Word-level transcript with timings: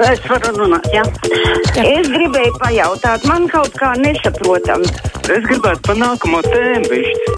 Es 0.00 0.20
varu 0.24 0.52
runāt, 0.56 0.86
jā. 0.94 1.02
Ja? 1.04 1.82
Es 1.84 2.08
gribēju 2.08 2.54
pajautāt, 2.62 3.26
man 3.28 3.44
kaut 3.52 3.74
kā 3.76 3.92
nesaprotam. 4.00 4.84
Es 5.28 5.44
gribētu 5.44 5.84
pa 5.84 5.96
nākamo 5.98 6.40
tēmu 6.46 6.88
bišķi. 6.88 7.34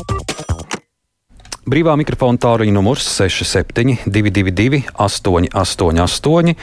Brīvā 1.64 1.94
mikrofona 1.96 2.38
tālruņa 2.38 2.74
numurs 2.76 3.06
67 3.08 4.04
222 4.04 4.82
888 5.00 6.54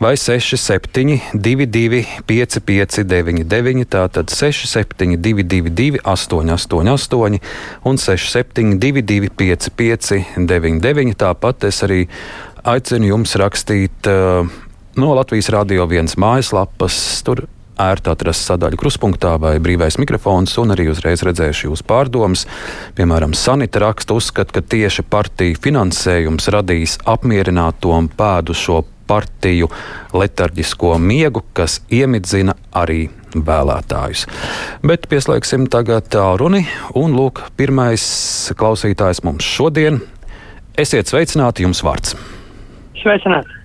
vai 0.00 0.16
6722 0.16 2.00
559, 2.26 3.84
tātad 3.92 4.32
6722 4.32 6.00
888 6.02 7.38
un 7.84 8.00
6722 8.00 9.30
559. 9.36 11.14
Tāpat 11.20 11.68
es 11.68 11.82
arī 11.84 12.00
aicinu 12.64 13.12
jums 13.12 13.36
rakstīt 13.40 14.08
uh, 14.08 14.48
no 15.00 15.14
Latvijas 15.16 15.48
Rādio 15.52 15.86
1 15.88 16.18
mājaslapas. 16.20 16.94
Tur 17.24 17.46
ērti 17.80 18.10
atrast 18.12 18.44
sadaļu 18.48 18.76
kruspunktā 18.80 19.36
vai 19.40 19.54
brīvais 19.62 19.96
mikrofons, 20.00 20.52
un 20.60 20.74
arī 20.74 20.90
uzreiz 20.92 21.22
redzēšu 21.24 21.70
jūsu 21.70 21.86
pārdomas. 21.88 22.44
Piemēram, 22.98 23.32
Sanita 23.36 23.80
raksta 23.80 24.16
uzskata, 24.18 24.58
ka 24.58 24.64
tieši 24.74 25.06
partiju 25.08 25.56
finansējums 25.64 26.50
radīs 26.52 26.98
apmierināto 27.08 27.94
un 27.96 28.10
pēdušo 28.12 28.82
partiju 29.10 29.70
letarģisko 30.14 30.92
miegu, 31.02 31.42
kas 31.56 31.80
iemidzina 31.90 32.54
arī 32.76 33.08
vēlētājus. 33.34 34.26
Bet 34.86 35.08
pieslēgsim 35.10 35.64
tagad 35.72 36.10
tālruni, 36.12 36.66
un 36.98 37.16
lūk, 37.16 37.46
pirmais 37.58 38.04
klausītājs 38.58 39.24
mums 39.26 39.48
šodien. 39.48 40.02
Esiet 40.78 41.10
sveicināti, 41.10 41.64
jums 41.66 41.82
vārds. 41.86 42.14
Sveicināti! 43.00 43.59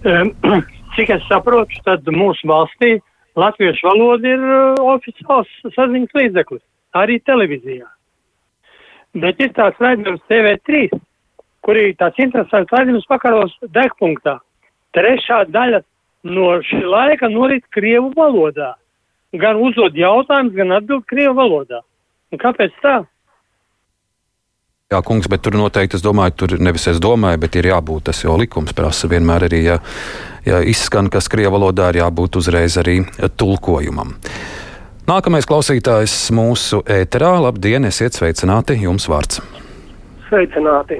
Cik 0.96 1.10
es 1.12 1.24
saprotu, 1.28 1.76
tad 1.84 2.06
mūsu 2.08 2.48
valstī 2.48 2.94
latviešu 3.38 3.84
valoda 3.84 4.30
ir 4.32 4.42
uh, 4.42 4.80
oficiāls 4.94 5.50
saziņas 5.74 6.16
līdzeklis, 6.16 6.62
arī 6.96 7.18
televīzijā. 7.28 7.86
Bet 9.20 9.42
ir 9.44 9.52
tāds 9.58 9.80
raidījums 9.82 10.22
TV3, 10.30 10.88
kur 11.66 11.76
ir 11.76 11.92
tāds 12.00 12.18
interesants 12.22 12.72
raidījums 12.72 13.08
pakaros 13.10 13.52
degpunktā. 13.76 14.38
Trešā 14.96 15.44
daļa 15.52 15.82
no 16.32 16.48
šī 16.64 16.80
laika 16.86 17.28
norit 17.28 17.66
Krievu 17.74 18.14
valodā. 18.16 18.72
Gan 19.36 19.60
uzdod 19.62 19.94
jautājumus, 19.94 20.56
gan 20.56 20.78
atbild 20.80 21.04
Krievu 21.12 21.36
valodā. 21.38 21.84
Un 22.32 22.40
kāpēc 22.40 22.72
tā? 22.82 23.02
Jā, 24.90 25.04
kungs, 25.06 25.28
bet 25.30 25.44
tur 25.46 25.54
noteikti, 25.54 25.94
es 26.00 26.02
domāju, 26.02 26.32
tur 26.34 26.52
nevis 26.66 26.88
es 26.90 26.96
domāju, 26.98 27.38
bet 27.44 27.54
ir 27.60 27.68
jābūt, 27.68 28.08
tas 28.08 28.24
jau 28.24 28.32
likums 28.34 28.72
prasa 28.74 29.06
vienmēr 29.06 29.44
arī, 29.46 29.60
ja, 29.68 29.76
ja 30.42 30.56
izskan, 30.66 31.06
kas 31.14 31.28
krievu 31.30 31.52
valodā 31.54 31.92
ir 31.92 32.00
jābūt 32.00 32.38
uzreiz 32.40 32.74
arī 32.80 32.96
tulkojumam. 33.38 34.16
Nākamais 35.06 35.46
klausītājs 35.46 36.16
mūsu 36.34 36.80
ēterā. 36.90 37.36
Labdien, 37.44 37.86
esiet 37.86 38.18
sveicināti, 38.18 38.80
jums 38.82 39.06
vārds. 39.12 39.38
Sveicināti. 40.26 40.98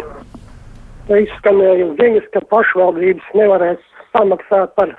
Izskanēja 1.11 1.89
ziņas, 1.99 2.29
ka 2.37 2.45
pašvaldības 2.55 3.35
nevarēs 3.43 3.83
samaksāt 4.15 4.71
par 4.79 4.95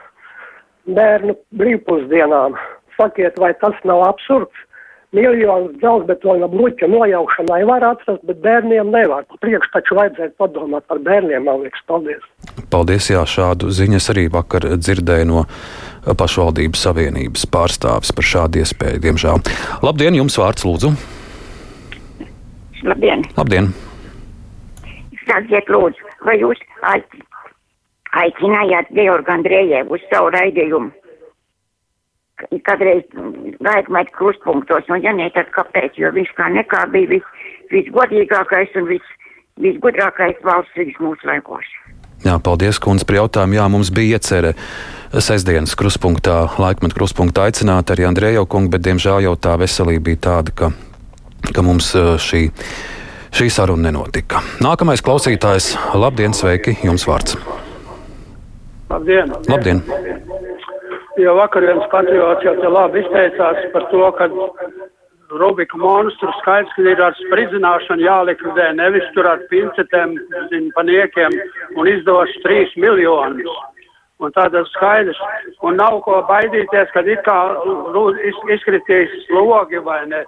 bērnu 0.99 1.37
brīvpusdienām. 1.63 2.59
Sakiet, 2.99 3.39
vai 3.39 3.53
tas 3.63 3.79
nav 3.87 4.03
absurds? 4.09 4.67
Miljonus 5.15 5.75
dzelzbetona 5.79 6.47
bloķa 6.47 6.87
nojaukšanai 6.87 7.61
var 7.67 7.83
atrast, 7.91 8.23
bet 8.27 8.39
bērniem 8.43 8.91
nevar. 8.93 9.25
Priekš 9.43 9.71
taču 9.73 9.97
vajadzētu 9.99 10.37
padomāt 10.39 10.87
par 10.87 11.01
bērniem, 11.03 11.43
man 11.47 11.65
liekas, 11.65 11.83
paldies. 11.87 12.23
Paldies, 12.71 13.09
jā, 13.11 13.23
šādu 13.27 13.71
ziņas 13.75 14.09
arī 14.13 14.27
vakar 14.31 14.69
dzirdēju 14.79 15.27
no 15.27 15.45
pašvaldības 16.17 16.85
savienības 16.87 17.45
pārstāvis 17.51 18.13
par 18.15 18.29
šādu 18.33 18.63
iespēju, 18.63 19.03
diemžēl. 19.03 19.43
Labdien, 19.83 20.17
jums 20.21 20.39
vārds 20.39 20.65
lūdzu. 20.67 20.93
Labdien. 22.87 23.27
Labdien. 23.37 23.69
Sakiet, 25.27 25.67
lūdzu, 25.69 26.15
vai 26.25 26.39
jūs 26.39 26.63
aicinājāt 28.17 28.89
Georgu 28.95 29.35
Andrējevu 29.35 29.99
uz 29.99 30.09
savu 30.09 30.31
raidījumu? 30.33 30.95
kādreiz 32.65 33.03
laikmet 33.65 34.11
krustpunktos, 34.15 34.89
un 34.89 35.03
ja 35.03 35.13
ne, 35.15 35.29
tad 35.35 35.51
kāpēc, 35.55 35.97
jo 36.01 36.11
viņš 36.15 36.33
kā 36.37 36.49
nekā 36.53 36.85
bija 36.93 37.15
vis, 37.15 37.27
visgodīgākais 37.73 38.75
un 38.81 38.89
vis, 38.89 39.13
visgudrākais 39.61 40.41
valsts 40.45 40.99
mūsu 40.99 41.29
laikos. 41.29 41.67
Jā, 42.21 42.35
paldies, 42.37 42.77
kundze, 42.77 43.05
par 43.09 43.17
jautājumu. 43.17 43.57
Jā, 43.57 43.65
mums 43.73 43.89
bija 43.93 44.19
iecerē 44.19 44.53
sestdienas 45.25 45.73
kruspunktā, 45.77 46.43
laikmetu 46.61 46.99
kruspunktā 46.99 47.47
aicināt 47.49 47.89
arī 47.93 48.05
Andreju 48.05 48.45
kungu, 48.45 48.69
bet 48.75 48.85
diemžēl 48.85 49.25
jau 49.25 49.33
tā 49.41 49.55
veselība 49.57 50.11
bija 50.11 50.21
tāda, 50.27 50.53
ka, 50.53 50.69
ka 51.49 51.65
mums 51.65 51.89
šī, 52.21 52.43
šī 53.33 53.49
saruna 53.49 53.89
nenotika. 53.89 54.43
Nākamais 54.61 55.01
klausītājs, 55.01 55.73
labdien, 55.97 56.37
sveiki, 56.37 56.77
jums 56.85 57.07
vārds. 57.09 57.39
Labdien! 58.91 59.33
labdien. 59.49 59.81
Jo 61.19 61.35
vakar 61.35 61.65
viens 61.67 61.87
patriots 61.91 62.45
jau 62.45 62.53
te 62.61 62.69
labi 62.71 63.01
izteicās 63.03 63.65
par 63.73 63.87
to, 63.91 64.03
ka 64.15 64.29
Rubika 65.31 65.77
monstru 65.79 66.31
skaidrs, 66.39 66.71
ka 66.75 66.83
ir 66.87 67.01
ar 67.03 67.15
spridzināšanu 67.19 68.03
jālikvidē, 68.03 68.71
nevis 68.75 69.05
tur 69.15 69.27
ar 69.27 69.43
pincetēm, 69.51 70.17
paniekiem 70.75 71.35
un 71.79 71.87
izdos 71.87 72.31
3 72.45 72.75
miljonus. 72.83 73.59
Un 74.21 74.33
tāda 74.35 74.61
skaidrs. 74.75 75.19
Un 75.65 75.79
nav 75.79 76.01
ko 76.05 76.19
baidīties, 76.27 76.91
kad 76.93 77.07
it 77.07 77.23
kā 77.25 77.37
izkritīs 78.55 79.15
logi 79.33 79.79
vai 79.83 80.03
ne. 80.11 80.21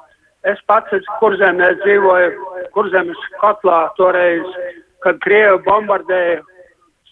Es 0.50 0.59
pats, 0.67 1.11
kurzemē 1.19 1.69
dzīvoju, 1.83 2.31
kurzemes 2.75 3.27
kotlā 3.39 3.85
toreiz, 4.00 4.47
kad 5.03 5.19
Krievi 5.23 5.61
bombardēja 5.67 6.41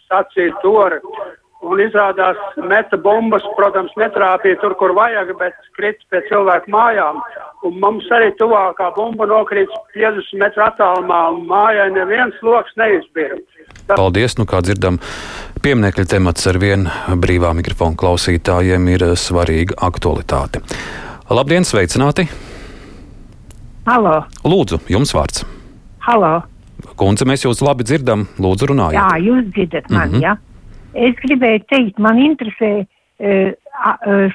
sacīja 0.10 0.58
tur. 0.64 0.98
Un 1.62 1.78
izrādās, 1.78 2.40
meta 2.58 2.98
bumbas, 2.98 3.44
protams, 3.54 3.92
netrāpīja 4.02 4.58
tur, 4.64 4.74
kur 4.80 4.96
vajag, 4.98 5.30
bet 5.38 5.54
krita 5.78 6.02
pie 6.10 6.24
cilvēku 6.26 6.74
mājām. 6.74 7.20
Un 7.68 7.78
mums 7.84 8.08
arī 8.10 8.32
tuvākā 8.40 8.88
bumba 8.96 9.28
nokrīt 9.30 9.70
50 9.94 10.42
metru 10.42 10.66
attālumā, 10.66 11.20
un 11.36 11.46
mājai 11.52 11.92
neviens 11.94 12.42
loks 12.42 12.74
neizbīra. 12.82 13.38
Tas... 13.86 13.94
Paldies, 13.94 14.40
nu 14.42 14.48
kā 14.50 14.64
dzirdam, 14.66 14.98
pieminekļa 15.62 16.08
temats 16.16 16.50
ar 16.50 16.58
vienu 16.62 17.18
brīvā 17.22 17.54
mikrofonu 17.62 18.00
klausītājiem 18.02 18.90
ir 18.96 19.12
svarīga 19.14 19.78
aktualitāte. 19.86 20.66
Labdien, 21.30 21.68
sveicināti! 21.68 22.26
Halo! 23.86 24.24
Lūdzu, 24.42 24.82
jums 24.90 25.14
vārds! 25.14 25.46
Halo! 26.10 26.40
Kundze, 26.98 27.28
mēs 27.30 27.46
jūs 27.46 27.62
labi 27.62 27.86
dzirdam, 27.86 28.26
lūdzu 28.42 28.74
runājiet. 28.74 28.98
Jā, 28.98 29.12
jūs 29.22 29.52
dzirdat 29.54 29.94
mani, 29.94 30.18
mm 30.18 30.18
-hmm. 30.18 30.26
jā. 30.26 30.34
Ja? 30.34 30.51
Es 30.94 31.16
gribēju 31.24 31.64
teikt, 31.72 32.00
man 32.04 32.20
interesē 32.20 32.72
uh, 32.84 32.88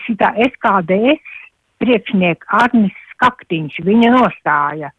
šitā 0.07 0.33
SKDS 0.47 1.35
priekšnieka 1.83 2.49
Arnis 2.63 2.97
Skaktiņš, 3.17 3.81
viņa 3.85 4.13
nostāja. 4.15 4.91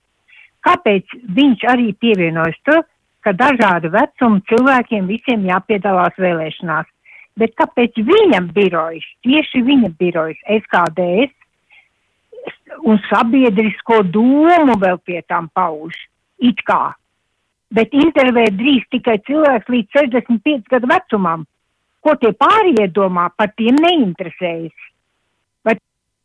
Kāpēc 0.65 1.05
viņš 1.37 1.65
arī 1.71 1.93
pievienojas 2.01 2.57
to, 2.67 2.77
ka 3.25 3.33
dažādu 3.33 3.89
vecumu 3.93 4.41
cilvēkiem 4.49 5.09
visiem 5.09 5.45
jāpiedalās 5.49 6.15
vēlēšanās? 6.21 6.87
Bet 7.37 7.53
kāpēc 7.57 7.91
viņam 8.05 8.49
birojas, 8.53 9.05
tieši 9.25 9.61
viņa 9.65 9.89
birojas 9.99 10.39
SKDS 10.49 11.33
un 12.89 12.97
sabiedrisko 13.09 14.01
domu 14.13 14.77
vēl 14.81 14.97
pie 15.05 15.21
tām 15.29 15.49
pauž? 15.53 15.93
It 16.37 16.61
kā 16.65 16.93
bet 17.75 17.95
intervēt 17.95 18.57
drīz 18.59 18.85
tikai 18.93 19.17
cilvēks 19.27 19.71
līdz 19.71 20.01
65 20.01 20.69
gadu 20.71 20.91
vecumam. 20.91 21.47
Ko 22.05 22.13
tie 22.21 22.31
pārējie 22.37 22.87
domā, 22.95 23.27
par 23.35 23.51
tiem 23.57 23.79
neinteresējas. 23.83 24.87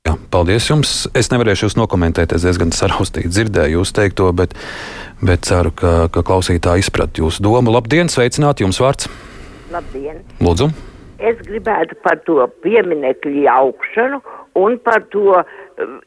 Jā, 0.03 0.17
paldies 0.35 0.67
jums. 0.67 0.93
Es 1.15 1.31
nevarēšu 1.31 1.69
jūs 1.69 1.77
nokomentēt, 1.79 2.33
es 2.35 2.43
diezgan 2.43 2.73
saraustīgi 2.75 3.31
dzirdēju 3.31 3.79
jūs 3.79 3.95
teikto, 3.95 4.33
bet, 4.35 4.57
bet 5.23 5.47
ceru, 5.47 5.71
ka, 5.79 6.09
ka 6.11 6.25
klausītāji 6.27 6.83
izprat 6.83 7.23
jūsu 7.23 7.45
domu. 7.47 7.71
Labdien, 7.71 8.11
sveicināt 8.11 8.65
jums 8.65 8.83
vārds! 8.83 9.07
Labdien! 9.71 10.19
Lūdzu! 10.43 10.73
Es 11.23 11.39
gribētu 11.47 11.95
par 12.03 12.19
to 12.27 12.43
pieminekļu 12.65 13.45
jaukšanu 13.45 14.19
un 14.59 14.79
par 14.83 15.05
to 15.15 15.37
uh, 15.39 15.53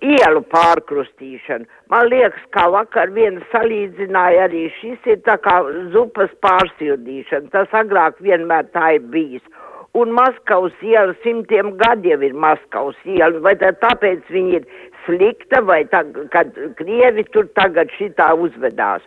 ielu 0.04 0.42
pārkrustīšanu. 0.52 1.68
Man 1.94 2.10
liekas, 2.12 2.42
kā 2.56 2.66
vakar 2.74 3.14
viena 3.16 3.44
salīdzināja 3.54 4.50
arī 4.50 4.66
šis 4.82 5.08
ir 5.14 5.22
tā 5.28 5.38
kā 5.46 5.62
zupas 5.96 6.34
pārsildīšana. 6.46 7.52
Tas 7.56 7.78
agrāk 7.80 8.20
vienmēr 8.26 8.68
tā 8.76 8.96
ir 8.98 9.08
bijis. 9.14 9.46
Un 9.96 10.12
Maskavas 10.12 10.76
iela 10.84 11.16
simtiem 11.24 11.72
gadu 11.80 12.12
jau 12.12 12.20
ir 12.28 12.36
Maskavas 12.36 13.00
iela. 13.08 13.40
Vai 13.46 13.56
tāpēc 13.56 14.28
viņi 14.36 14.58
ir 14.60 14.66
slikta, 15.06 15.64
vai 15.64 15.86
tā, 15.88 16.04
kad 16.36 16.52
Krievi 16.76 17.24
tur 17.32 17.48
tagad 17.56 17.94
šitā 17.96 18.34
uzvedās. 18.36 19.06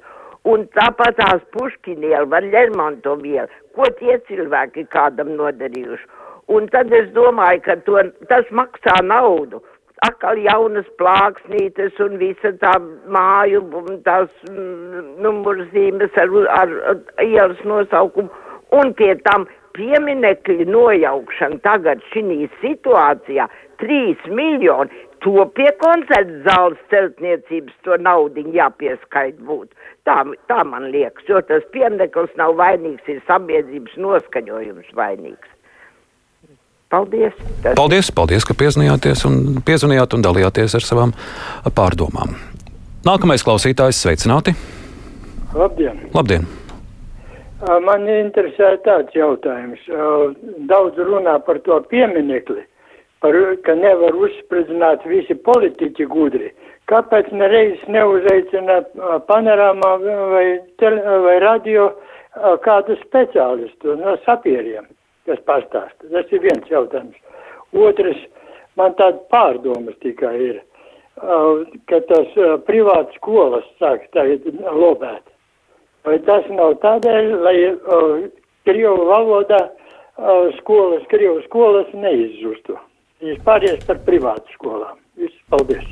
Un 0.48 0.64
tāpat 0.72 1.18
tās 1.20 1.44
Puškina 1.52 2.14
iela 2.14 2.28
vai 2.32 2.46
Lermontovu 2.48 3.34
iela. 3.34 3.52
Ko 3.78 3.86
tie 4.00 4.16
cilvēki 4.26 4.88
kādam 4.90 5.36
nodarījuši? 5.38 6.08
Un 6.50 6.64
tad 6.72 6.90
es 6.96 7.10
domāju, 7.14 7.60
ka 7.62 7.76
to, 7.86 8.00
tas 8.30 8.48
maksā 8.50 8.96
naudu. 9.06 9.60
Atkal 10.06 10.40
jaunas 10.42 10.86
plāksnītes 10.98 12.00
un 12.02 12.16
visa 12.18 12.50
tā 12.58 12.72
māju, 13.14 13.62
tās 14.06 14.32
mm, 14.48 15.14
numurzīmes 15.22 16.18
ar, 16.18 16.34
ar, 16.56 16.74
ar 16.90 17.24
ielas 17.24 17.62
nosaukumu. 17.66 18.30
Un 18.74 18.90
pie 18.98 19.12
tam 19.28 19.46
pieminekļu 19.78 20.66
nojaukšana 20.72 21.62
tagad 21.62 22.02
šī 22.10 22.48
situācijā- 22.62 23.46
3 23.84 24.26
miljoni. 24.40 25.04
To 25.22 25.46
pie 25.54 25.70
koncerta 25.78 26.42
zāles 26.46 26.82
celtniecības 26.90 27.78
to 27.86 27.96
naudu 27.98 28.42
jāpieskait 28.54 29.38
būt. 29.46 29.70
Tā, 30.08 30.22
tā 30.48 30.62
man 30.64 30.88
liekas, 30.88 31.26
jo 31.28 31.40
tas 31.44 31.64
piemineklis 31.74 32.32
nav 32.40 32.54
vainīgs, 32.56 33.04
ir 33.12 33.20
sabiedrības 33.28 33.96
noskaņojums 34.00 34.94
vainīgs. 34.96 35.50
Paldies! 36.88 37.34
Tas... 37.60 37.74
Paldies, 37.76 38.08
paldies, 38.16 38.46
ka 38.48 38.56
piezvanījāties 38.56 39.26
un, 39.28 39.34
piezvanījāt 39.68 40.16
un 40.16 40.24
dalījāties 40.24 40.78
ar 40.78 40.86
savām 40.86 41.12
pārdomām. 41.76 42.32
Nākamais 43.04 43.44
klausītājs 43.44 44.00
sveicināti! 44.06 44.56
Labdien! 45.52 46.00
Labdien. 46.16 46.48
Man 47.84 48.08
interesē 48.08 48.76
tāds 48.86 49.12
jautājums. 49.18 49.84
Daudz 50.70 51.00
runā 51.02 51.36
par 51.44 51.60
to 51.66 51.80
pieminekli, 51.90 52.62
par, 53.24 53.38
ka 53.66 53.74
nevar 53.78 54.16
uzspridzināt 54.16 55.06
visi 55.06 55.34
politiķi 55.48 56.06
gudri. 56.10 56.52
Kāpēc 56.88 57.32
nereiz 57.36 57.80
neuzaicina 57.88 58.82
panorāmā 59.28 59.90
vai, 60.32 60.46
tele, 60.80 61.18
vai 61.26 61.38
radio 61.44 61.90
kādu 62.64 62.96
speciālistu 63.02 63.98
no 64.00 64.16
sapieriem? 64.24 64.88
kas 65.28 65.44
pastāsta. 65.48 66.08
Tas 66.12 66.32
ir 66.32 66.42
viens 66.44 66.72
jautājums. 66.72 67.16
Otrs, 67.76 68.20
man 68.80 68.96
tāda 69.00 69.20
pārdomas 69.32 69.96
tikai 70.04 70.34
ir, 70.46 70.60
ka 71.90 72.00
tas 72.10 72.36
privātas 72.68 73.16
skolas 73.18 73.66
sāk 73.82 74.06
tagad 74.16 74.46
lobēt. 74.78 75.24
Vai 76.06 76.16
tas 76.24 76.46
nav 76.54 76.78
tādēļ, 76.84 77.32
lai 77.44 77.56
Krievu 78.68 79.08
valodā 79.08 79.60
skolas, 80.60 81.04
Krievu 81.12 81.42
skolas 81.48 81.90
neizzustu? 81.92 82.78
Viņš 83.18 83.38
pāries 83.46 83.80
par 83.86 83.98
privātu 84.06 84.52
skolām. 84.54 84.98
Viss, 85.18 85.34
paldies! 85.50 85.86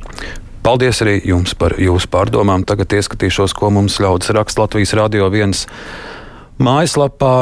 Paldies 0.66 1.00
arī 1.02 1.20
jums 1.26 1.54
par 1.58 1.76
jūsu 1.78 2.10
pārdomām. 2.10 2.62
Tagad 2.66 2.94
ieskatīšos, 2.98 3.54
ko 3.54 3.70
mums 3.74 3.98
ļaudis 4.02 4.30
raksta 4.34 4.64
Latvijas 4.64 4.94
Rādio 4.98 5.26
1 5.30 5.66
Mājaslapā 6.56 7.32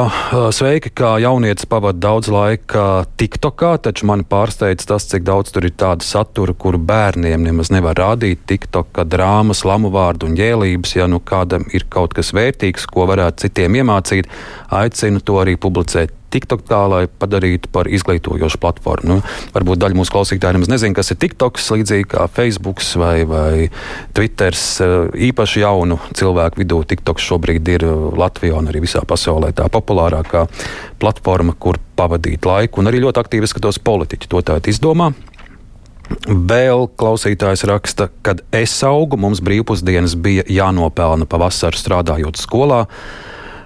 sveiki, 0.51 0.89
kā 0.91 1.13
jaunietis 1.23 1.69
pavadīja 1.71 2.03
daudz 2.03 2.27
laika 2.33 3.05
TikTokā, 3.15 3.69
taču 3.85 4.09
man 4.09 4.25
pārsteidz 4.27 4.89
tas, 4.89 5.05
cik 5.07 5.23
daudz 5.23 5.53
tur 5.55 5.69
ir 5.69 5.71
tāda 5.79 6.03
satura, 6.03 6.51
kuru 6.51 6.81
bērniem 6.83 7.45
nemaz 7.47 7.71
nevar 7.71 7.95
rādīt. 7.95 8.43
TikTokā 8.49 9.05
drāmas, 9.07 9.63
lamu 9.63 9.93
vārdu 9.93 10.27
un 10.27 10.35
ģēlības, 10.35 10.97
ja 10.97 11.07
nu 11.07 11.21
kādam 11.23 11.63
ir 11.71 11.87
kaut 11.87 12.17
kas 12.17 12.33
vērtīgs, 12.35 12.89
ko 12.91 13.07
varētu 13.07 13.45
citiem 13.45 13.79
iemācīt, 13.79 14.27
aicinu 14.81 15.23
to 15.23 15.39
arī 15.45 15.55
publicēt 15.55 16.11
TikTok 16.35 16.65
tā, 16.67 16.81
lai 16.91 17.03
padarītu 17.07 17.71
par 17.73 17.89
izglītojošu 17.91 18.59
platformu. 18.61 19.15
Nu, 19.15 19.17
varbūt 19.55 19.81
daļa 19.81 19.99
mūsu 19.99 20.13
klausītāju 20.15 20.57
nemaz 20.57 20.71
nezina, 20.71 20.95
kas 20.97 21.13
ir 21.13 21.19
TikToks, 21.23 21.69
līdzīgi 21.75 22.09
kā 22.15 22.27
Facebook 22.31 22.83
vai, 22.99 23.15
vai 23.29 23.67
Twitter. 24.15 24.57
Īpaši 25.29 25.63
jaunu 25.63 25.99
cilvēku 26.15 26.61
vidū 26.63 26.81
TikToks 26.87 27.29
šobrīd 27.29 27.71
ir 27.75 27.85
Latvijā 28.19 28.57
un 28.59 28.71
arī 28.71 28.83
visā 28.85 29.03
pasaulē 29.07 29.53
tā 29.55 29.69
populārākā 29.71 30.45
platforma, 31.01 31.55
kur 31.59 31.79
pavadīt 31.95 32.45
laiku. 32.47 32.81
Un 32.81 32.91
arī 32.91 33.03
ļoti 33.05 33.23
aktīvi 33.23 33.49
skatos 33.49 33.79
politiķi 33.83 34.31
to 34.31 34.43
tādu 34.45 34.73
izdomā. 34.73 35.13
Vēl 36.25 36.85
klausītājs 36.99 37.65
raksta, 37.65 38.09
kad 38.25 38.43
es 38.53 38.75
augu, 38.85 39.17
mums 39.17 39.41
brīvpusdienas 39.45 40.13
bija 40.21 40.45
jānopelna 40.51 41.25
pavasaru 41.29 41.79
strādājot 41.79 42.37
skolā 42.37 42.83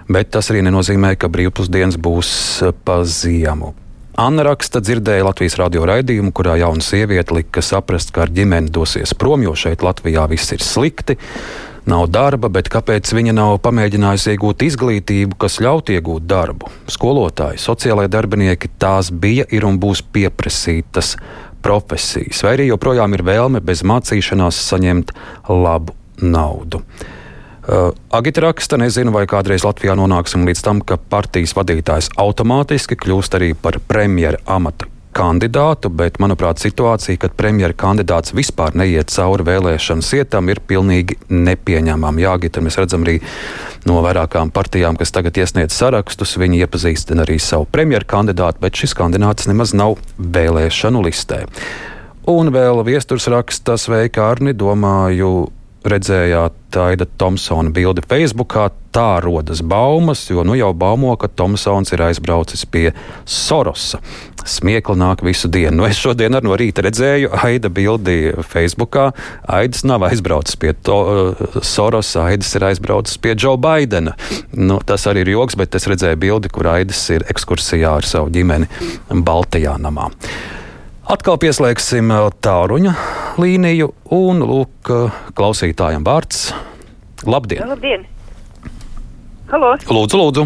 bet 0.09 0.33
tas 0.35 0.49
arī 0.51 0.63
nenozīmē, 0.65 1.13
ka 1.19 1.29
brīvpusdienas 1.31 1.99
būs 2.01 2.31
eh, 2.65 2.73
pa 2.85 3.03
ziemu. 3.05 3.75
Anna 4.19 4.43
raksta, 4.43 4.81
dzirdēja 4.83 5.23
Latvijas 5.23 5.55
radio 5.61 5.85
raidījumu, 5.87 6.33
kurā 6.35 6.57
jauna 6.59 6.83
sieviete 6.83 7.37
lika 7.37 7.61
saprast, 7.63 8.11
ka 8.11 8.25
ar 8.25 8.33
ģimeni 8.35 8.67
dosies 8.75 9.13
prom, 9.15 9.45
jo 9.45 9.53
šeit 9.55 9.85
Latvijā 9.85 10.25
viss 10.27 10.51
ir 10.51 10.65
slikti. 10.65 11.15
Nav 11.87 12.09
darba, 12.11 12.49
bet 12.51 12.67
kāpēc 12.69 13.07
viņa 13.15 13.33
nav 13.37 13.53
pamēģinājusi 13.63 14.33
iegūt 14.33 14.65
izglītību, 14.67 15.37
kas 15.39 15.61
ļautu 15.63 15.95
iegūt 15.95 16.25
darbu? 16.27 16.67
Skolotāji, 16.91 17.61
sociālai 17.63 18.09
darbinieki 18.11 18.73
tās 18.81 19.07
bija, 19.09 19.47
ir 19.55 19.65
un 19.65 19.79
būs 19.79 20.03
pieprasītas 20.03 21.15
profesijas, 21.63 22.43
vai 22.43 22.57
arī 22.57 22.67
joprojām 22.73 23.15
ir 23.15 23.23
vēlme 23.25 23.63
bez 23.63 23.85
mācīšanās 23.87 24.59
saņemt 24.67 25.15
labu 25.47 25.95
naudu. 26.19 26.83
Uh, 27.69 27.91
Agita 28.09 28.41
raksta, 28.41 28.79
nezinu, 28.81 29.11
vai 29.13 29.27
kādreiz 29.29 29.61
Latvijā 29.61 29.93
nonāksim 29.93 30.41
līdz 30.47 30.61
tam, 30.65 30.79
ka 30.81 30.97
partijas 30.97 31.53
vadītājs 31.53 32.07
automātiski 32.17 32.97
kļūst 32.97 33.35
arī 33.37 33.51
par 33.53 33.77
premjera 33.85 34.39
amata 34.49 34.87
kandidātu, 35.13 35.91
bet, 35.93 36.17
manuprāt, 36.17 36.57
situācija, 36.61 37.19
kad 37.21 37.35
premjera 37.37 37.75
kandidāts 37.77 38.33
vispār 38.33 38.73
neiet 38.77 39.13
cauri 39.13 39.45
vēlēšanu 39.45 40.05
sietam, 40.05 40.49
ir 40.49 40.63
pilnīgi 40.65 41.19
nepieņemama. 41.29 42.23
Jā, 42.23 42.33
Gita, 42.41 42.63
mēs 42.65 42.79
redzam 42.79 43.05
arī 43.05 43.19
no 43.89 43.99
vairākām 44.05 44.49
partijām, 44.55 44.97
kas 44.97 45.13
tagad 45.13 45.37
iesniedz 45.37 45.77
sarakstus, 45.77 46.37
viņi 46.41 46.63
iepazīstina 46.63 47.25
arī 47.27 47.37
savu 47.37 47.69
premjera 47.69 48.07
kandidātu, 48.15 48.63
bet 48.65 48.81
šis 48.81 48.97
kandidāts 48.97 49.49
nemaz 49.49 49.75
nav 49.77 49.99
vēlēšanu 50.17 51.05
listē. 51.05 51.43
Un 52.29 52.49
vēl 52.53 52.83
viesturs 52.85 53.29
raksta, 53.29 53.77
sveika 53.81 54.27
Arni, 54.29 54.53
domāju, 54.57 55.49
redzējāt 55.91 56.55
Taida 56.69 57.07
Thompsona 57.17 57.71
bildi 57.73 58.03
Facebookā, 58.05 58.67
tā 58.93 59.19
rodas 59.23 59.61
baumas, 59.65 60.21
jo 60.29 60.43
nu 60.45 60.53
jau 60.57 60.69
baumo, 60.77 61.15
ka 61.17 61.29
Thompsons 61.29 61.93
ir 61.93 62.03
aizbraucis 62.05 62.65
pie 62.69 62.91
Sorosa. 63.25 63.99
Smiekli 64.45 64.95
nāk 64.97 65.23
visu 65.25 65.49
dienu. 65.51 65.79
Nu, 65.81 65.87
es 65.89 65.99
šodien 65.99 66.37
ar 66.37 66.45
no 66.45 66.55
rīta 66.57 66.85
redzēju 66.85 67.31
Aida 67.43 67.71
bildi 67.73 68.35
Facebookā. 68.45 69.09
Aidis 69.59 69.83
nav 69.89 70.05
aizbraucis 70.07 70.57
pie 70.61 70.75
to, 70.85 70.99
uh, 70.99 71.57
Sorosa, 71.65 72.27
Aidis 72.29 72.53
ir 72.57 72.67
aizbraucis 72.69 73.17
pie 73.21 73.33
Džo 73.35 73.55
Baidena. 73.61 74.15
Nu, 74.53 74.79
tas 74.85 75.09
arī 75.09 75.25
ir 75.25 75.33
joks, 75.35 75.57
bet 75.59 75.75
es 75.77 75.89
redzēju 75.89 76.21
bildi, 76.21 76.53
kur 76.53 76.69
Aidis 76.75 77.01
ir 77.17 77.27
ekskursijā 77.33 77.97
ar 77.99 78.07
savu 78.07 78.31
ģimeni 78.33 78.69
Baltijā 79.25 79.77
namā. 79.81 80.09
Atkal 81.09 81.39
pieslēgsim 81.41 82.11
uh, 82.13 82.27
tāruņa 82.45 82.91
līniju 83.41 83.87
un 84.13 84.43
lūk, 84.45 84.91
uh, 84.93 85.15
klausītājiem 85.33 86.03
vārds. 86.05 86.51
Labdien! 87.25 87.63
Labdien! 87.65 88.03
Halo! 89.49 89.71
Lūdzu, 89.89 90.19
lūdzu! 90.21 90.43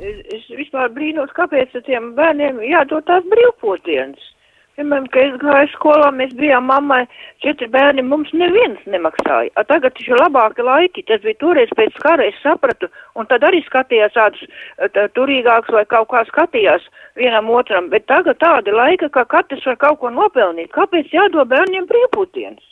Es, 0.00 0.46
vispār 0.56 0.88
brīnos, 0.96 1.28
kāpēc 1.36 1.76
tiem 1.84 2.14
bērniem 2.16 2.62
jādod 2.70 3.04
tās 3.04 3.28
brīvpotdienas. 3.34 4.31
Piemēram, 4.82 5.04
kad 5.14 5.22
es 5.22 5.34
gāju 5.38 5.68
skolā, 5.76 6.08
mēs 6.18 6.32
bijām 6.34 6.64
mammai 6.66 7.04
četri 7.44 7.68
bērni, 7.70 8.02
mums 8.02 8.32
neviens 8.34 8.80
nemaksāja. 8.90 9.52
A 9.54 9.62
tagad 9.68 9.94
taču 9.94 10.16
labāki 10.18 10.64
laiki, 10.66 11.04
tas 11.06 11.22
bija 11.22 11.38
toreiz 11.38 11.70
pēc 11.78 12.00
kara, 12.02 12.26
es 12.26 12.40
sapratu, 12.42 12.88
un 13.14 13.28
tad 13.30 13.46
arī 13.46 13.60
skatījās 13.62 14.16
tādus 14.16 14.42
tā, 14.96 15.04
turīgākus 15.14 15.70
vai 15.76 15.84
kaut 15.86 16.10
kā 16.10 16.24
skatījās 16.32 16.88
vienam 17.14 17.52
otram, 17.54 17.92
bet 17.94 18.08
tagad 18.10 18.40
tāda 18.42 18.74
laika, 18.74 19.06
ka 19.14 19.22
katrs 19.36 19.62
var 19.70 19.78
kaut 19.84 20.00
ko 20.02 20.10
nopelnīt. 20.10 20.72
Kāpēc 20.74 21.14
jādod 21.14 21.46
bērniem 21.54 21.86
brīvputienas? 21.86 22.66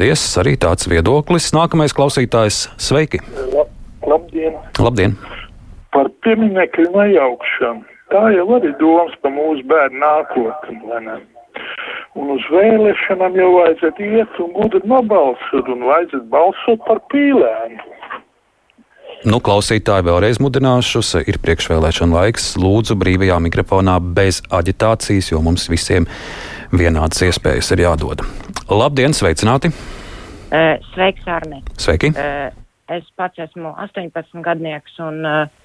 Paldies, 0.00 0.24
arī 0.40 0.56
tāds 0.56 0.88
viedoklis. 0.88 1.52
Nākamais 1.52 1.92
klausītājs, 1.92 2.64
sveiki! 2.80 3.20
Lab, 3.52 3.76
labdien! 4.08 4.56
Labdien! 4.80 5.20
Par 5.92 6.08
pieminiektu 6.24 6.88
nejaukšanu 6.94 7.99
Tā 8.10 8.24
jau 8.34 8.46
arī 8.56 8.72
domas 8.80 9.14
par 9.22 9.30
mūsu 9.34 9.62
bērnu 9.70 10.00
nākotni. 10.02 11.20
Un 12.18 12.32
uz 12.34 12.46
vēlēšanām 12.50 13.36
jau 13.38 13.50
vajadzētu 13.54 14.08
iet 14.18 14.40
un 14.42 14.50
gudri 14.56 14.80
nobalsot, 14.90 15.68
un 15.70 15.84
vajadzētu 15.86 16.26
balsot 16.32 16.82
par 16.88 17.02
pīlēnu. 17.12 17.86
Nu, 19.30 19.36
klausītāji 19.44 20.06
vēlreiz 20.06 20.38
mudināšu, 20.40 21.02
ir 21.28 21.36
priekšvēlēšana 21.44 22.16
laiks. 22.16 22.54
Lūdzu, 22.56 22.96
brīvajā 22.98 23.36
mikrofonā 23.44 23.98
bez 24.16 24.40
aģitācijas, 24.48 25.28
jo 25.34 25.42
mums 25.44 25.68
visiem 25.68 26.08
vienādas 26.72 27.20
iespējas 27.28 27.68
ir 27.76 27.84
jādod. 27.84 28.24
Labdien, 28.72 29.12
sveicināti! 29.14 29.74
Sveiks, 30.94 31.28
Arne! 31.30 31.60
Sveiki! 31.78 32.14
Uh, 32.16 32.48
es 32.90 33.04
pats 33.20 33.38
esmu 33.44 33.74
18 33.84 34.40
gadnieks 34.42 34.96
un 35.04 35.20
uh, 35.22 35.59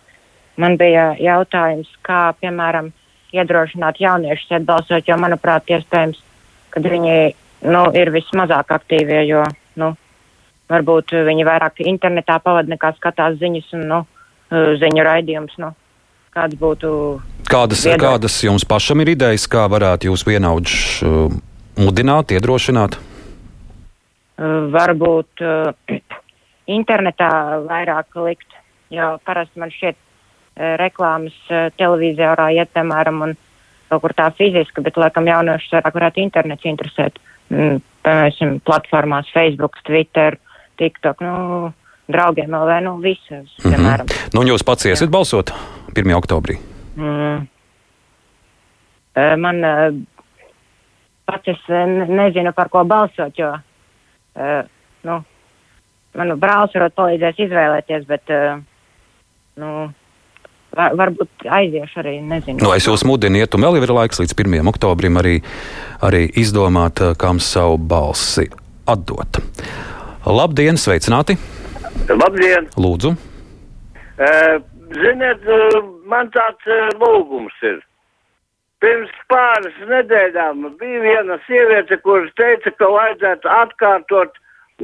man 0.61 0.77
bija 0.79 1.13
jautājums, 1.19 1.89
kā, 2.05 2.29
piemēram, 2.41 2.91
iedrošināt 3.35 3.99
jauniešus 3.99 4.55
iet 4.55 4.67
balsot, 4.67 5.07
jo, 5.07 5.17
manuprāt, 5.19 5.67
iespējams, 5.69 6.21
ka 6.73 6.83
viņi 6.83 7.15
nu, 7.67 7.85
ir 7.97 8.11
vismazāk 8.15 8.71
aktīvie, 8.77 9.21
jo 9.27 9.43
nu, 9.81 9.93
varbūt 10.71 11.15
viņi 11.27 11.47
vairāk 11.47 11.81
internetā 11.85 12.39
pavadīja 12.43 12.75
nekā 12.75 12.93
skatās 12.99 13.39
ziņas 13.41 13.73
un 13.77 13.87
nu, 13.91 14.03
ziņu 14.51 15.05
raidījumus. 15.05 15.57
Nu, 15.61 15.73
kāds 16.35 16.57
būtu 16.59 16.91
Kādas, 17.45 17.83
Viedokļi. 17.85 18.01
kādas 18.01 18.35
jums 18.41 18.65
pašam 18.65 19.03
ir 19.03 19.13
idejas, 19.13 19.45
kā 19.51 19.67
varētu 19.69 20.09
jūs 20.09 20.25
vienaudžus 20.25 21.03
uh, 21.05 21.35
mudināt, 21.77 22.33
iedrošināt? 22.33 22.97
Uh, 24.35 24.65
varbūt 24.73 25.43
uh, 25.45 25.69
internetā 26.79 27.29
vairāk 27.67 28.17
likt, 28.25 28.57
jo 28.93 29.13
parasti 29.27 29.61
man 29.61 29.73
šķiet 29.75 29.99
reklāmas 30.55 31.35
uh, 31.51 31.67
televīzijā 31.77 32.35
iet, 32.55 32.71
piemēram, 32.75 33.21
un 33.27 33.33
kaut 33.89 34.01
kur 34.01 34.13
tā 34.17 34.29
fiziski, 34.37 34.81
bet 34.81 34.97
laikam 34.97 35.27
jauniešus 35.29 35.73
vairāk 35.77 35.97
varētu 35.99 36.21
internets 36.23 36.65
interesēt. 36.65 37.19
Mm, 37.53 37.81
piemēram, 38.05 38.59
platformās 38.65 39.29
Facebook, 39.33 39.77
Twitter, 39.85 40.37
TikTok, 40.81 41.21
nu, 41.21 41.73
draugiem 42.11 42.53
LV, 42.55 42.79
nu, 42.85 42.95
visas, 43.03 43.51
piemēram. 43.63 44.09
Nu, 44.33 44.41
un 44.41 44.49
jūs 44.49 44.65
pats 44.65 44.87
iesiet 44.89 45.11
balsot 45.13 45.53
1. 45.95 46.15
oktobrī. 46.17 46.57
Mm. 46.95 47.45
Eh, 49.15 49.35
Man 49.39 49.63
eh, 49.63 49.91
pats 51.25 51.47
es 51.53 51.61
eh, 51.69 51.85
ne- 51.87 52.09
nezinu, 52.09 52.53
par 52.53 52.69
ko 52.69 52.83
balsot, 52.87 53.37
jo 53.39 53.51
eh, 54.35 54.63
nu, 55.07 55.19
manu 56.15 56.37
brālis 56.41 56.75
varbūt 56.75 56.97
palīdzēs 56.99 57.39
izvēlēties, 57.47 58.05
bet 58.09 58.33
eh, 58.33 58.57
nu, 59.61 59.71
var, 60.75 60.95
varbūt 60.99 61.47
aiziešu 61.49 62.01
arī, 62.03 62.15
nezinu. 62.25 62.59
Nu, 62.63 62.73
es 62.75 62.87
jūs 62.87 63.05
mudinu, 63.07 63.39
iet, 63.41 63.55
un 63.55 63.65
vēl 63.65 63.79
ir 63.79 63.93
laiks 63.95 64.21
līdz 64.21 64.35
1. 64.35 64.59
oktobrim 64.71 65.19
arī, 65.21 65.39
arī 66.05 66.25
izdomāt, 66.41 67.01
uh, 67.03 67.15
kam 67.19 67.41
savu 67.43 67.79
balsi 67.79 68.47
atdot. 68.89 69.41
Labdien, 70.25 70.79
sveicināti! 70.81 71.37
Labdien! 72.09 72.69
Lūdzu! 72.81 73.15
Uh, 74.15 74.55
ziniet, 74.95 75.43
uh, 75.49 75.81
man 76.09 76.31
tāds 76.35 76.71
lūgums 77.01 77.55
ir. 77.67 77.81
Pirms 78.83 79.13
pāris 79.31 79.77
nedēļām 79.89 80.65
bija 80.79 81.01
viena 81.01 81.39
sieviete, 81.47 81.97
kuras 82.03 82.33
teica, 82.37 82.73
ka 82.77 82.89
vajadzētu 82.91 83.51
atkārtot, 83.61 84.39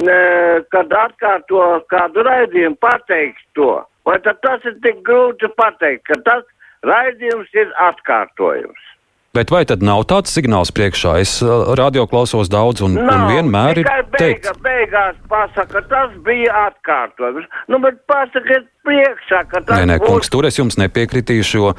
uh, 0.08 0.62
kad 0.74 0.94
atkārto 1.04 1.66
kādu 1.92 2.26
raidījumu, 2.26 2.80
pateikt 2.82 3.44
to. 3.58 3.74
Vai 4.08 4.18
tad 4.24 4.40
tas 4.42 4.64
ir 4.66 4.78
tik 4.82 5.04
grūti 5.06 5.50
pateikt, 5.58 6.06
ka 6.10 6.18
tas 6.26 6.46
raidījums 6.86 7.52
ir 7.54 7.70
atkārtojums? 7.90 8.88
Bet 9.32 9.48
vai 9.48 9.62
tad 9.64 9.80
nav 9.80 10.02
tāds 10.10 10.34
signāls 10.34 10.68
priekšā? 10.76 11.14
Es 11.24 11.38
uh, 11.40 11.70
radio 11.78 12.04
klausos 12.04 12.50
daudz 12.52 12.82
un, 12.84 12.98
un 13.00 13.22
vienmēr 13.30 13.78
ir 13.80 13.88
beiga, 14.12 14.52
beigās 14.60 15.16
pasaka, 15.30 15.80
tas 15.88 16.12
bija 16.26 16.66
atkārtojums. 16.66 17.46
Nu, 17.72 17.80
bet 17.80 18.02
pasakiet 18.10 18.66
priekšā, 18.84 19.46
ka 19.48 19.62
tas 19.64 19.80
Nē, 19.80 19.86
nē, 19.88 19.96
būs 20.02 20.10
kungs, 20.10 20.32
tur 20.34 20.48
es 20.50 20.60
jums 20.60 20.76
nepiekritīšu, 20.82 21.62
jo 21.62 21.72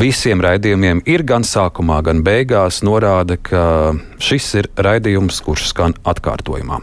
visiem 0.00 0.40
raidījumiem 0.40 1.02
ir 1.04 1.26
gan 1.28 1.44
sākumā, 1.44 1.98
gan 2.06 2.22
beigās 2.24 2.80
norāda, 2.86 3.36
ka 3.36 3.92
šis 4.16 4.48
ir 4.62 4.70
raidījums, 4.80 5.42
kurš 5.44 5.68
skan 5.74 5.98
atkārtojumā. 6.08 6.80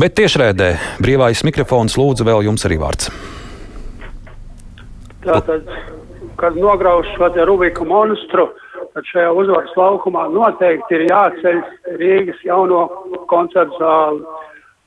Bet 0.00 0.16
tiešraidē 0.16 0.70
brīvais 1.04 1.44
mikrofons 1.44 1.98
lūdzu 2.00 2.24
vēl 2.24 2.48
jums 2.48 2.64
arī 2.64 2.80
vārds. 2.80 3.12
Tātad, 5.20 5.66
kad 6.40 6.54
nograuž 6.56 7.08
šo 7.12 7.28
te 7.34 7.44
Rubika 7.44 7.84
monstru, 7.84 8.46
tad 8.94 9.04
šajā 9.04 9.32
uzvaras 9.36 9.74
laukumā 9.76 10.22
noteikti 10.32 10.96
ir 10.96 11.02
jāceļ 11.10 11.58
Rīgas 12.00 12.38
jauno 12.46 12.86
koncertu 13.28 13.76
zāli. 13.82 14.22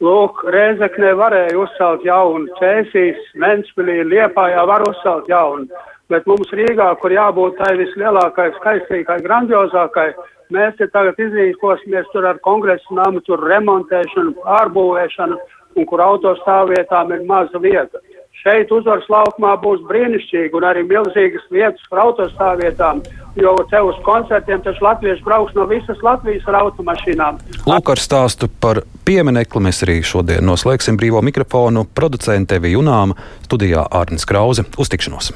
Lūk, 0.03 0.41
Rēzeknē 0.51 1.13
varēja 1.19 1.53
uzcelt 1.61 2.01
jaunu, 2.03 2.49
Cēsīs, 2.57 3.19
Ventspilī, 3.39 3.99
Liepājā 4.09 4.63
var 4.67 4.83
uzcelt 4.87 5.29
jaunu, 5.29 5.69
bet 6.09 6.25
mums 6.27 6.49
Rīgā, 6.49 6.89
kur 6.99 7.13
jābūt 7.13 7.61
tai 7.61 7.75
vislielākai, 7.79 8.49
skaistīgai, 8.57 9.19
grandiozākai, 9.27 10.09
mēs 10.51 10.73
te 10.81 10.89
tagad 10.97 11.21
iznīkosimies 11.21 12.09
tur 12.11 12.25
ar 12.31 12.41
kongresu 12.41 12.97
namu, 12.97 13.21
tur 13.29 13.45
remontēšanu, 13.53 14.33
pārbūvēšanu, 14.41 15.39
un 15.77 15.87
kur 15.93 16.03
autostāvvietām 16.09 17.13
ir 17.13 17.23
maza 17.29 17.61
vieta. 17.61 18.01
Šeit 18.43 18.71
uzvaras 18.75 19.05
laukumā 19.07 19.53
būs 19.61 19.85
brīnišķīgi 19.87 20.57
un 20.59 20.65
arī 20.67 20.81
milzīgas 20.83 21.45
vietas 21.53 21.85
par 21.87 22.01
autostāvvietām, 22.03 22.99
jo 23.39 23.53
te 23.71 23.79
uz 23.79 24.01
koncertiem 24.03 24.59
taču 24.65 24.83
latvieši 24.83 25.23
brauks 25.23 25.55
no 25.55 25.63
visas 25.69 26.03
Latvijas 26.03 26.43
ar 26.51 26.59
automašīnām. 26.65 27.39
Lūk, 27.69 27.93
ar 27.95 28.03
stāstu 28.03 28.51
par 28.51 28.83
pieminekli 29.07 29.63
mēs 29.63 29.79
arī 29.87 30.01
šodien 30.03 30.43
noslēgsim 30.49 30.99
brīvo 30.99 31.23
mikrofonu. 31.23 31.87
Producente 31.95 32.59
Vija 32.59 32.81
Junāma 32.81 33.15
studijā 33.47 33.87
Ārnis 33.87 34.27
Krause. 34.27 34.67
Uz 34.75 34.91
tikšanos! 34.91 35.31